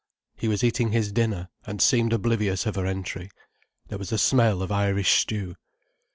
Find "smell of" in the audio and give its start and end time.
4.17-4.71